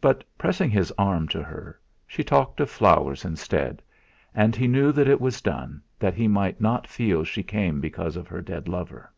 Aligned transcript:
But, 0.00 0.22
pressing 0.38 0.70
his 0.70 0.92
arm 0.96 1.26
to 1.30 1.42
her, 1.42 1.76
she 2.06 2.22
talked 2.22 2.60
of 2.60 2.70
flowers 2.70 3.24
instead, 3.24 3.82
and 4.32 4.54
he 4.54 4.68
knew 4.68 4.90
it 4.90 5.20
was 5.20 5.40
done 5.42 5.82
that 5.98 6.14
he 6.14 6.28
might 6.28 6.60
not 6.60 6.86
feel 6.86 7.24
she 7.24 7.42
came 7.42 7.80
because 7.80 8.14
of 8.14 8.28
her 8.28 8.42
dead 8.42 8.68
lover. 8.68 9.10